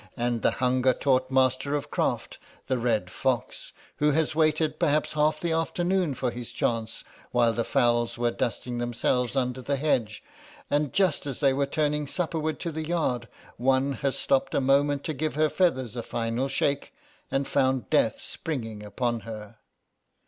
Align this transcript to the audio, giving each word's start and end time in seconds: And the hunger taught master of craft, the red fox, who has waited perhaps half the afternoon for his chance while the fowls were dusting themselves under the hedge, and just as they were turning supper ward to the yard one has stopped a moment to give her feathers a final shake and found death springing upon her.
And 0.17 0.41
the 0.41 0.49
hunger 0.57 0.93
taught 0.93 1.29
master 1.29 1.75
of 1.75 1.91
craft, 1.91 2.39
the 2.65 2.79
red 2.79 3.11
fox, 3.11 3.71
who 3.97 4.13
has 4.13 4.33
waited 4.33 4.79
perhaps 4.79 5.13
half 5.13 5.39
the 5.39 5.51
afternoon 5.51 6.15
for 6.15 6.31
his 6.31 6.51
chance 6.51 7.03
while 7.29 7.53
the 7.53 7.63
fowls 7.63 8.17
were 8.17 8.31
dusting 8.31 8.79
themselves 8.79 9.35
under 9.35 9.61
the 9.61 9.75
hedge, 9.75 10.23
and 10.71 10.91
just 10.91 11.27
as 11.27 11.39
they 11.39 11.53
were 11.53 11.67
turning 11.67 12.07
supper 12.07 12.39
ward 12.39 12.59
to 12.61 12.71
the 12.71 12.87
yard 12.87 13.27
one 13.57 13.91
has 13.93 14.17
stopped 14.17 14.55
a 14.55 14.59
moment 14.59 15.03
to 15.03 15.13
give 15.13 15.35
her 15.35 15.49
feathers 15.49 15.95
a 15.95 16.01
final 16.01 16.47
shake 16.47 16.95
and 17.29 17.47
found 17.47 17.87
death 17.91 18.19
springing 18.19 18.81
upon 18.81 19.19
her. 19.19 19.57